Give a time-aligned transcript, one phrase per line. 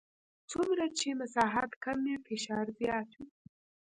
[0.51, 3.27] څومره چې مساحت کم وي فشار زیات وي.